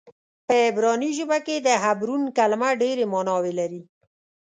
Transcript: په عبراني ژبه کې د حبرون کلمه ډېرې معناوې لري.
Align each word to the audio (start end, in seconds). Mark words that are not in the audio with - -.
په 0.47 0.55
عبراني 0.67 1.09
ژبه 1.17 1.37
کې 1.45 1.55
د 1.67 1.69
حبرون 1.83 2.21
کلمه 2.37 2.69
ډېرې 2.81 3.05
معناوې 3.13 3.53
لري. 3.59 3.81